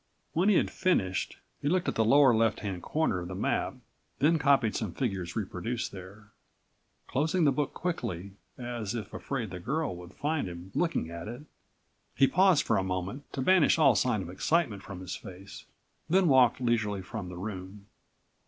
[0.33, 3.75] When he had finished, he looked at the lower left hand corner of the map,
[4.17, 6.31] then copied some figures reproduced there.
[7.05, 11.43] Closing the book quickly, as if afraid the girl would find him looking at it,
[12.15, 15.65] he paused for a second to banish all sign of excitement from his face,
[16.09, 17.85] then walked leisurely from the room.